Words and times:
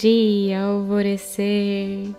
dia, 0.00 0.62
alvorecer. 0.62 2.14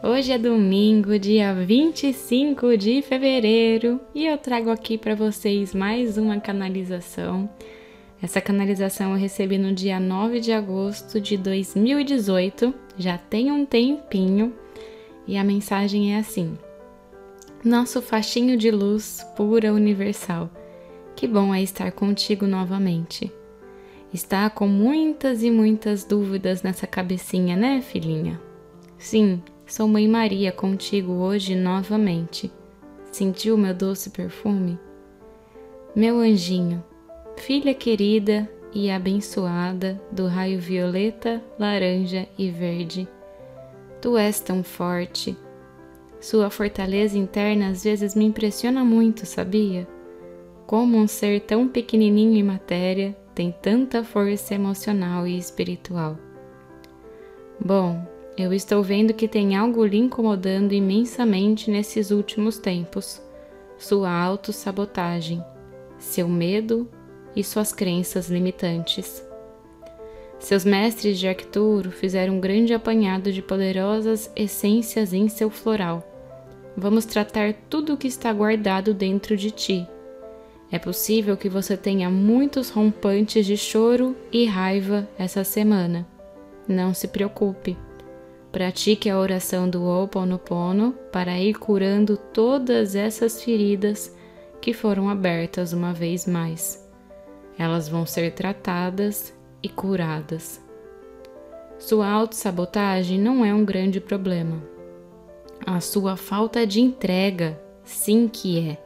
Hoje 0.00 0.30
é 0.30 0.38
domingo, 0.38 1.18
dia 1.18 1.52
25 1.52 2.76
de 2.76 3.02
fevereiro, 3.02 4.00
e 4.14 4.26
eu 4.26 4.38
trago 4.38 4.70
aqui 4.70 4.96
para 4.96 5.16
vocês 5.16 5.74
mais 5.74 6.16
uma 6.16 6.38
canalização. 6.38 7.50
Essa 8.22 8.40
canalização 8.40 9.10
eu 9.10 9.18
recebi 9.18 9.58
no 9.58 9.72
dia 9.74 9.98
9 9.98 10.38
de 10.38 10.52
agosto 10.52 11.20
de 11.20 11.36
2018, 11.36 12.72
já 12.96 13.18
tem 13.18 13.50
um 13.50 13.66
tempinho, 13.66 14.54
e 15.26 15.36
a 15.36 15.42
mensagem 15.42 16.14
é 16.14 16.18
assim: 16.18 16.56
Nosso 17.64 18.00
faixinho 18.00 18.56
de 18.56 18.70
luz 18.70 19.26
pura 19.36 19.72
universal. 19.72 20.48
Que 21.16 21.26
bom 21.26 21.52
é 21.52 21.60
estar 21.60 21.90
contigo 21.90 22.46
novamente. 22.46 23.32
Está 24.12 24.48
com 24.48 24.68
muitas 24.68 25.42
e 25.42 25.50
muitas 25.50 26.04
dúvidas 26.04 26.62
nessa 26.62 26.86
cabecinha, 26.86 27.56
né, 27.56 27.80
filhinha? 27.80 28.40
Sim, 28.96 29.42
sou 29.66 29.88
Mãe 29.88 30.06
Maria 30.06 30.52
contigo 30.52 31.12
hoje 31.12 31.56
novamente. 31.56 32.50
Sentiu 33.10 33.58
meu 33.58 33.74
doce 33.74 34.10
perfume? 34.10 34.78
Meu 35.94 36.18
anjinho, 36.18 36.84
filha 37.36 37.74
querida 37.74 38.48
e 38.72 38.90
abençoada 38.90 40.00
do 40.12 40.26
raio 40.26 40.60
violeta, 40.60 41.42
laranja 41.58 42.28
e 42.38 42.48
verde, 42.48 43.08
tu 44.00 44.16
és 44.16 44.38
tão 44.38 44.62
forte. 44.62 45.36
Sua 46.20 46.48
fortaleza 46.48 47.18
interna 47.18 47.70
às 47.70 47.82
vezes 47.82 48.14
me 48.14 48.24
impressiona 48.24 48.84
muito, 48.84 49.26
sabia? 49.26 49.86
Como 50.66 50.96
um 50.96 51.08
ser 51.08 51.40
tão 51.40 51.66
pequenininho 51.66 52.36
em 52.36 52.42
matéria 52.42 53.16
tem 53.36 53.52
tanta 53.52 54.02
força 54.02 54.54
emocional 54.54 55.26
e 55.26 55.36
espiritual. 55.36 56.16
Bom, 57.62 58.02
eu 58.34 58.50
estou 58.50 58.82
vendo 58.82 59.12
que 59.12 59.28
tem 59.28 59.54
algo 59.54 59.84
lhe 59.84 59.98
incomodando 59.98 60.72
imensamente 60.72 61.70
nesses 61.70 62.10
últimos 62.10 62.56
tempos: 62.56 63.20
sua 63.76 64.10
autossabotagem, 64.10 65.44
seu 65.98 66.26
medo 66.26 66.88
e 67.36 67.44
suas 67.44 67.74
crenças 67.74 68.30
limitantes. 68.30 69.22
Seus 70.38 70.64
mestres 70.64 71.18
de 71.18 71.28
Arcturo 71.28 71.90
fizeram 71.90 72.36
um 72.36 72.40
grande 72.40 72.72
apanhado 72.72 73.30
de 73.30 73.42
poderosas 73.42 74.30
essências 74.34 75.12
em 75.12 75.28
seu 75.28 75.50
floral. 75.50 76.02
Vamos 76.74 77.04
tratar 77.04 77.52
tudo 77.68 77.92
o 77.92 77.96
que 77.98 78.08
está 78.08 78.32
guardado 78.32 78.94
dentro 78.94 79.36
de 79.36 79.50
ti 79.50 79.86
é 80.70 80.78
possível 80.78 81.36
que 81.36 81.48
você 81.48 81.76
tenha 81.76 82.10
muitos 82.10 82.70
rompantes 82.70 83.46
de 83.46 83.56
choro 83.56 84.16
e 84.32 84.46
raiva 84.46 85.08
essa 85.16 85.44
semana. 85.44 86.06
Não 86.66 86.92
se 86.92 87.06
preocupe. 87.08 87.76
Pratique 88.50 89.08
a 89.08 89.18
oração 89.18 89.68
do 89.68 89.82
Ho 89.82 90.04
Oponopono 90.04 90.92
para 91.12 91.38
ir 91.38 91.54
curando 91.54 92.16
todas 92.16 92.96
essas 92.96 93.42
feridas 93.42 94.14
que 94.60 94.72
foram 94.72 95.08
abertas 95.08 95.72
uma 95.72 95.92
vez 95.92 96.26
mais. 96.26 96.84
Elas 97.56 97.88
vão 97.88 98.04
ser 98.04 98.32
tratadas 98.32 99.32
e 99.62 99.68
curadas. 99.68 100.60
Sua 101.78 102.08
autossabotagem 102.08 103.20
não 103.20 103.44
é 103.44 103.54
um 103.54 103.64
grande 103.64 104.00
problema. 104.00 104.60
A 105.64 105.80
sua 105.80 106.16
falta 106.16 106.66
de 106.66 106.80
entrega, 106.80 107.60
sim 107.84 108.26
que 108.26 108.70
é. 108.70 108.85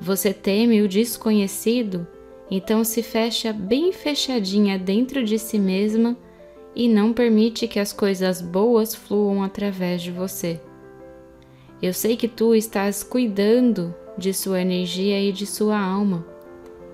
Você 0.00 0.32
teme 0.32 0.82
o 0.82 0.88
desconhecido? 0.88 2.06
Então 2.50 2.84
se 2.84 3.02
fecha 3.02 3.52
bem 3.52 3.92
fechadinha 3.92 4.78
dentro 4.78 5.24
de 5.24 5.38
si 5.38 5.58
mesma 5.58 6.16
e 6.74 6.88
não 6.88 7.12
permite 7.12 7.66
que 7.66 7.80
as 7.80 7.92
coisas 7.92 8.40
boas 8.40 8.94
fluam 8.94 9.42
através 9.42 10.02
de 10.02 10.12
você. 10.12 10.60
Eu 11.80 11.92
sei 11.92 12.16
que 12.16 12.28
tu 12.28 12.54
estás 12.54 13.02
cuidando 13.02 13.94
de 14.16 14.32
sua 14.32 14.60
energia 14.60 15.20
e 15.20 15.32
de 15.32 15.46
sua 15.46 15.78
alma. 15.78 16.26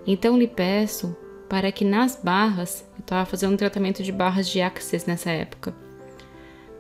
Então 0.07 0.39
lhe 0.39 0.49
peço 0.49 1.17
para 1.49 1.71
que 1.71 1.85
nas 1.85 2.17
barras, 2.17 2.85
eu 2.95 3.01
estava 3.01 3.27
fazendo 3.27 3.53
um 3.53 3.57
tratamento 3.59 4.03
de 4.03 4.11
barras 4.11 4.49
de 4.49 4.61
Axis 4.63 5.05
nessa 5.05 5.31
época, 5.31 5.75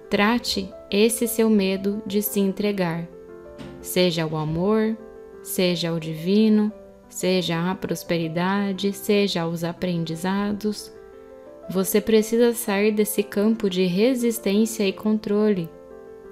trate 0.09 0.73
esse 0.91 1.29
seu 1.29 1.51
medo 1.51 2.03
de 2.07 2.23
se 2.23 2.41
entregar, 2.41 3.07
seja 3.83 4.27
o 4.27 4.37
amor, 4.37 4.97
seja 5.43 5.93
o 5.93 6.01
divino, 6.01 6.73
seja 7.09 7.71
a 7.71 7.75
prosperidade, 7.75 8.93
seja 8.93 9.47
os 9.47 9.65
aprendizados. 9.65 10.93
Você 11.71 12.01
precisa 12.01 12.53
sair 12.53 12.93
desse 12.93 13.23
campo 13.23 13.69
de 13.69 13.85
resistência 13.85 14.87
e 14.87 14.93
controle. 14.93 15.69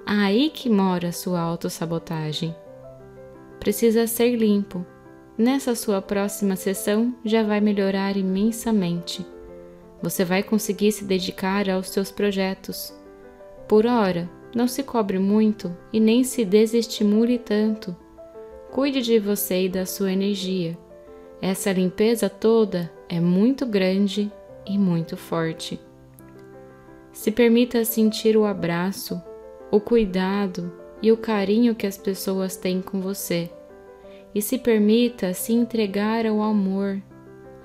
Aí 0.05 0.49
que 0.49 0.69
mora 0.69 1.11
sua 1.11 1.39
autossabotagem. 1.39 2.55
Precisa 3.59 4.07
ser 4.07 4.35
limpo. 4.35 4.85
Nessa 5.37 5.75
sua 5.75 6.01
próxima 6.01 6.55
sessão 6.55 7.15
já 7.23 7.43
vai 7.43 7.61
melhorar 7.61 8.17
imensamente. 8.17 9.25
Você 10.01 10.25
vai 10.25 10.41
conseguir 10.41 10.91
se 10.91 11.05
dedicar 11.05 11.69
aos 11.69 11.89
seus 11.89 12.11
projetos. 12.11 12.93
Por 13.67 13.85
hora, 13.85 14.29
não 14.53 14.67
se 14.67 14.83
cobre 14.83 15.19
muito 15.19 15.75
e 15.93 15.99
nem 15.99 16.23
se 16.23 16.43
desestimule 16.43 17.37
tanto. 17.37 17.95
Cuide 18.71 19.01
de 19.01 19.19
você 19.19 19.65
e 19.65 19.69
da 19.69 19.85
sua 19.85 20.13
energia. 20.13 20.77
Essa 21.41 21.73
limpeza 21.73 22.29
toda 22.29 22.89
é 23.09 23.19
muito 23.19 23.65
grande 23.65 24.31
e 24.65 24.77
muito 24.77 25.17
forte. 25.17 25.77
Se 27.11 27.31
permita 27.31 27.83
sentir 27.83 28.37
o 28.37 28.45
abraço, 28.45 29.21
o 29.69 29.81
cuidado 29.81 30.71
e 31.01 31.11
o 31.11 31.17
carinho 31.17 31.75
que 31.75 31.85
as 31.85 31.97
pessoas 31.97 32.55
têm 32.55 32.81
com 32.81 33.01
você. 33.01 33.51
E 34.33 34.41
se 34.41 34.57
permita 34.57 35.33
se 35.33 35.51
entregar 35.51 36.25
ao 36.25 36.41
amor, 36.41 37.01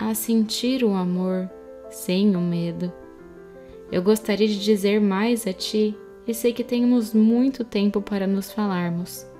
a 0.01 0.13
sentir 0.13 0.83
o 0.83 0.93
amor 0.93 1.49
sem 1.89 2.35
o 2.35 2.41
medo. 2.41 2.93
Eu 3.93 4.03
gostaria 4.03 4.49
de 4.49 4.59
dizer 4.59 5.01
mais 5.01 5.47
a 5.47 5.53
ti 5.53 5.97
e 6.27 6.35
sei 6.35 6.53
que 6.53 6.65
temos 6.65 7.15
muito 7.15 7.63
tempo 7.63 8.03
para 8.03 8.27
nos 8.27 8.51
falarmos. 8.51 9.36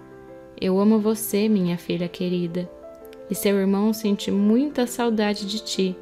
Eu 0.61 0.79
amo 0.81 0.99
você, 0.99 1.49
minha 1.49 1.77
filha 1.77 2.09
querida, 2.09 2.69
e 3.31 3.35
seu 3.35 3.59
irmão 3.59 3.93
sente 3.93 4.31
muita 4.31 4.87
saudade 4.87 5.47
de 5.47 5.63
ti. 5.63 5.97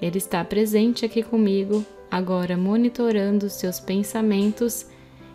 Ele 0.00 0.18
está 0.18 0.44
presente 0.44 1.04
aqui 1.04 1.22
comigo, 1.22 1.84
agora 2.10 2.56
monitorando 2.56 3.48
seus 3.48 3.80
pensamentos 3.80 4.86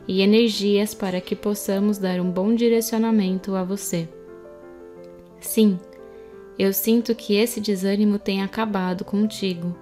e 0.07 0.21
energias 0.21 0.93
para 0.93 1.19
que 1.19 1.35
possamos 1.35 1.97
dar 1.97 2.19
um 2.19 2.29
bom 2.29 2.53
direcionamento 2.53 3.55
a 3.55 3.63
você. 3.63 4.07
Sim, 5.39 5.79
eu 6.57 6.71
sinto 6.71 7.15
que 7.15 7.35
esse 7.35 7.59
desânimo 7.59 8.19
tem 8.19 8.43
acabado 8.43 9.03
contigo. 9.03 9.75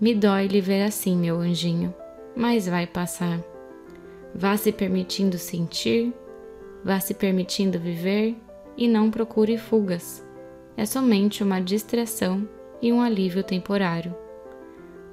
Me 0.00 0.14
dói 0.14 0.46
lhe 0.46 0.60
ver 0.60 0.82
assim, 0.82 1.16
meu 1.16 1.40
anjinho, 1.40 1.92
mas 2.36 2.66
vai 2.66 2.86
passar. 2.86 3.42
Vá 4.34 4.56
se 4.56 4.70
permitindo 4.70 5.36
sentir 5.36 6.12
Vá 6.84 6.98
se 7.00 7.14
permitindo 7.14 7.78
viver 7.78 8.36
e 8.76 8.88
não 8.88 9.10
procure 9.10 9.58
fugas. 9.58 10.26
É 10.76 10.86
somente 10.86 11.42
uma 11.42 11.60
distração 11.60 12.48
e 12.80 12.92
um 12.92 13.00
alívio 13.00 13.42
temporário. 13.42 14.14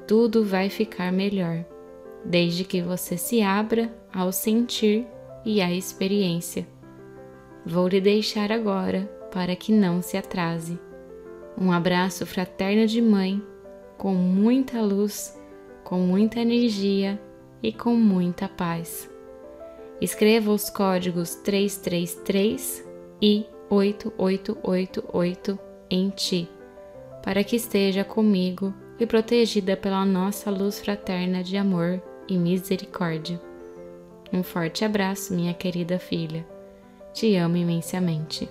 Tudo 0.07 0.45
vai 0.45 0.69
ficar 0.69 1.11
melhor, 1.11 1.66
desde 2.23 2.63
que 2.63 2.81
você 2.81 3.17
se 3.17 3.41
abra 3.41 3.94
ao 4.13 4.31
sentir 4.31 5.05
e 5.44 5.61
à 5.61 5.72
experiência. 5.72 6.66
Vou 7.66 7.88
lhe 7.88 7.99
deixar 7.99 8.51
agora 8.51 9.01
para 9.31 9.55
que 9.55 9.73
não 9.73 10.01
se 10.01 10.16
atrase. 10.16 10.79
Um 11.59 11.72
abraço 11.72 12.25
fraterno 12.25 12.87
de 12.87 13.02
mãe, 13.02 13.43
com 13.97 14.14
muita 14.14 14.81
luz, 14.81 15.37
com 15.84 15.99
muita 15.99 16.40
energia 16.40 17.19
e 17.61 17.73
com 17.73 17.96
muita 17.96 18.47
paz. 18.47 19.09
Escreva 19.99 20.52
os 20.52 20.70
códigos 20.70 21.34
333 21.35 22.85
e 23.22 23.46
8888 23.70 25.59
em 25.90 26.09
ti, 26.09 26.47
para 27.23 27.44
que 27.44 27.55
esteja 27.55 28.03
comigo 28.03 28.73
e 28.99 29.05
protegida 29.05 29.76
pela 29.76 30.05
nossa 30.05 30.52
luz 30.52 30.79
fraterna 30.79 31.44
de 31.44 31.58
amor 31.58 32.02
e 32.28 32.38
misericórdia. 32.38 33.41
Um 34.32 34.44
forte 34.44 34.85
abraço, 34.85 35.34
minha 35.34 35.53
querida 35.53 35.97
filha. 35.97 36.46
Te 37.14 37.35
amo 37.35 37.58
imensamente. 37.58 38.47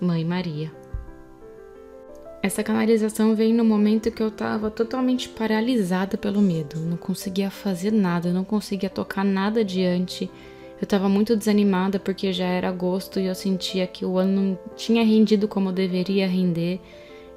Mãe 0.00 0.24
Maria. 0.24 0.72
Essa 2.42 2.62
canalização 2.62 3.34
veio 3.34 3.54
no 3.54 3.64
momento 3.64 4.10
que 4.10 4.22
eu 4.22 4.28
estava 4.28 4.70
totalmente 4.70 5.28
paralisada 5.28 6.16
pelo 6.16 6.40
medo. 6.40 6.80
Não 6.80 6.96
conseguia 6.96 7.50
fazer 7.50 7.92
nada, 7.92 8.32
não 8.32 8.44
conseguia 8.44 8.88
tocar 8.88 9.24
nada 9.24 9.60
adiante. 9.60 10.30
Eu 10.80 10.84
estava 10.84 11.10
muito 11.10 11.36
desanimada 11.36 11.98
porque 11.98 12.32
já 12.32 12.46
era 12.46 12.68
agosto 12.68 13.20
e 13.20 13.26
eu 13.26 13.34
sentia 13.34 13.86
que 13.86 14.02
o 14.02 14.16
ano 14.16 14.40
não 14.40 14.58
tinha 14.74 15.04
rendido 15.04 15.46
como 15.46 15.70
deveria 15.70 16.26
render. 16.26 16.80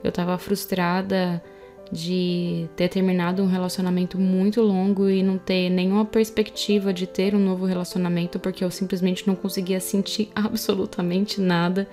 Eu 0.01 0.09
estava 0.09 0.37
frustrada 0.37 1.43
de 1.91 2.69
ter 2.77 2.87
terminado 2.87 3.43
um 3.43 3.45
relacionamento 3.45 4.17
muito 4.17 4.61
longo 4.61 5.09
e 5.09 5.21
não 5.21 5.37
ter 5.37 5.69
nenhuma 5.69 6.05
perspectiva 6.05 6.93
de 6.93 7.05
ter 7.05 7.35
um 7.35 7.39
novo 7.39 7.65
relacionamento 7.65 8.39
porque 8.39 8.63
eu 8.63 8.71
simplesmente 8.71 9.27
não 9.27 9.35
conseguia 9.35 9.81
sentir 9.81 10.31
absolutamente 10.33 11.41
nada. 11.41 11.85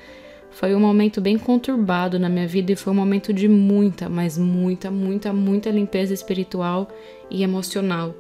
Foi 0.53 0.73
um 0.73 0.81
momento 0.81 1.21
bem 1.21 1.37
conturbado 1.37 2.17
na 2.17 2.29
minha 2.29 2.47
vida 2.47 2.73
e 2.73 2.77
foi 2.77 2.93
um 2.93 2.97
momento 2.97 3.33
de 3.33 3.49
muita, 3.49 4.09
mas 4.09 4.39
muita, 4.39 4.89
muita, 4.89 5.33
muita 5.33 5.71
limpeza 5.71 6.15
espiritual 6.15 6.89
e 7.29 7.43
emocional. 7.43 8.15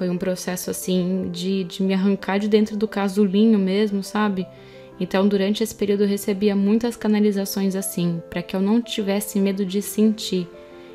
Foi 0.00 0.08
um 0.08 0.16
processo 0.16 0.70
assim 0.70 1.28
de, 1.30 1.62
de 1.64 1.82
me 1.82 1.92
arrancar 1.92 2.38
de 2.38 2.48
dentro 2.48 2.74
do 2.74 2.88
casulinho 2.88 3.58
mesmo, 3.58 4.02
sabe? 4.02 4.46
Então, 4.98 5.28
durante 5.28 5.62
esse 5.62 5.74
período, 5.74 6.04
eu 6.04 6.08
recebia 6.08 6.56
muitas 6.56 6.96
canalizações 6.96 7.76
assim, 7.76 8.22
para 8.30 8.40
que 8.40 8.56
eu 8.56 8.62
não 8.62 8.80
tivesse 8.80 9.38
medo 9.38 9.62
de 9.62 9.82
sentir 9.82 10.48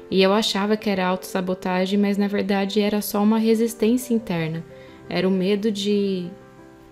e 0.09 0.23
eu 0.23 0.33
achava 0.33 0.75
que 0.75 0.89
era 0.89 1.05
autossabotagem, 1.05 1.99
mas 1.99 2.17
na 2.17 2.27
verdade 2.27 2.81
era 2.81 2.99
só 2.99 3.21
uma 3.21 3.37
resistência 3.37 4.11
interna. 4.11 4.65
Era 5.07 5.27
o 5.27 5.31
medo 5.31 5.71
de 5.71 6.27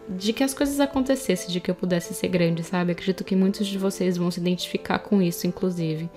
de 0.07 0.33
que 0.33 0.43
as 0.43 0.53
coisas 0.53 0.79
acontecessem, 0.79 1.49
de 1.49 1.59
que 1.59 1.71
eu 1.71 1.75
pudesse 1.75 2.13
ser 2.13 2.27
grande, 2.27 2.61
sabe? 2.61 2.91
Acredito 2.91 3.23
que 3.23 3.35
muitos 3.35 3.65
de 3.65 3.79
vocês 3.79 4.17
vão 4.17 4.29
se 4.29 4.39
identificar 4.39 4.99
com 4.99 5.19
isso, 5.19 5.47
inclusive. 5.47 6.07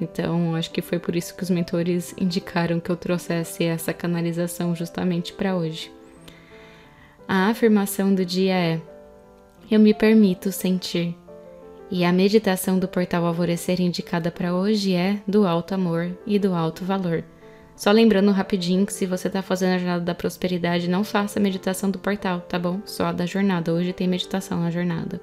Então, 0.00 0.54
acho 0.54 0.70
que 0.70 0.82
foi 0.82 0.98
por 0.98 1.14
isso 1.14 1.34
que 1.36 1.42
os 1.42 1.50
mentores 1.50 2.14
indicaram 2.18 2.80
que 2.80 2.90
eu 2.90 2.96
trouxesse 2.96 3.64
essa 3.64 3.92
canalização 3.92 4.74
justamente 4.74 5.32
para 5.32 5.54
hoje. 5.54 5.90
A 7.26 7.48
afirmação 7.48 8.14
do 8.14 8.24
dia 8.24 8.54
é: 8.54 8.80
Eu 9.70 9.80
me 9.80 9.94
permito 9.94 10.52
sentir. 10.52 11.16
E 11.90 12.04
a 12.04 12.12
meditação 12.12 12.78
do 12.78 12.88
portal 12.88 13.24
Alvorecer 13.24 13.80
indicada 13.80 14.30
para 14.30 14.54
hoje 14.54 14.94
é 14.94 15.20
do 15.28 15.46
alto 15.46 15.74
amor 15.74 16.10
e 16.26 16.38
do 16.38 16.54
alto 16.54 16.84
valor. 16.84 17.22
Só 17.76 17.90
lembrando 17.90 18.30
rapidinho 18.30 18.86
que 18.86 18.92
se 18.92 19.06
você 19.06 19.28
está 19.28 19.42
fazendo 19.42 19.74
a 19.74 19.78
jornada 19.78 20.04
da 20.04 20.14
prosperidade, 20.14 20.88
não 20.88 21.04
faça 21.04 21.38
a 21.38 21.42
meditação 21.42 21.90
do 21.90 21.98
portal, 21.98 22.40
tá 22.40 22.58
bom? 22.58 22.80
Só 22.84 23.06
a 23.06 23.12
da 23.12 23.26
jornada. 23.26 23.72
Hoje 23.72 23.92
tem 23.92 24.08
meditação 24.08 24.60
na 24.60 24.70
jornada. 24.70 25.20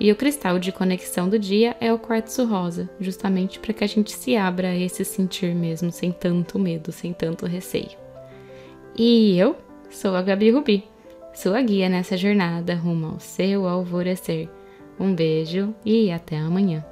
E 0.00 0.10
o 0.10 0.16
cristal 0.16 0.58
de 0.58 0.72
conexão 0.72 1.28
do 1.28 1.38
dia 1.38 1.76
é 1.78 1.92
o 1.92 1.98
quartzo 1.98 2.46
rosa, 2.46 2.88
justamente 2.98 3.60
para 3.60 3.74
que 3.74 3.84
a 3.84 3.86
gente 3.86 4.12
se 4.12 4.34
abra 4.34 4.68
a 4.68 4.76
esse 4.76 5.04
sentir 5.04 5.54
mesmo, 5.54 5.92
sem 5.92 6.10
tanto 6.10 6.58
medo, 6.58 6.90
sem 6.90 7.12
tanto 7.12 7.44
receio. 7.44 7.98
E 8.96 9.38
eu 9.38 9.54
sou 9.90 10.16
a 10.16 10.22
Gabi 10.22 10.50
Rubi, 10.50 10.84
sua 11.34 11.60
guia 11.60 11.86
nessa 11.90 12.16
jornada 12.16 12.74
rumo 12.74 13.08
ao 13.08 13.20
seu 13.20 13.68
alvorecer. 13.68 14.48
Um 14.98 15.14
beijo 15.14 15.74
e 15.84 16.10
até 16.10 16.38
amanhã. 16.38 16.82